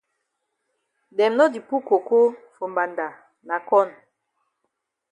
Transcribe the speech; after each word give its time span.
Dem 1.17 1.31
no 1.37 1.45
di 1.53 1.59
put 1.67 1.83
coco 1.89 2.19
for 2.53 2.67
mbanda 2.71 3.07
na 3.47 3.55
corn. 3.69 3.89